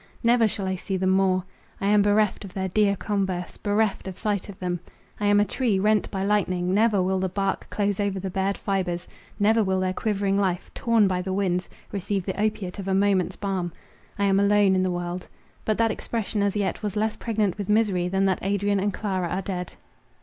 [0.23, 1.43] Never shall I see them more.
[1.79, 4.79] I am bereft of their dear converse—bereft of sight of them.
[5.19, 8.57] I am a tree rent by lightning; never will the bark close over the bared
[8.57, 13.35] fibres—never will their quivering life, torn by the winds, receive the opiate of a moment's
[13.35, 13.71] balm.
[14.17, 15.27] I am alone in the world—
[15.65, 19.27] but that expression as yet was less pregnant with misery, than that Adrian and Clara
[19.27, 19.75] are dead.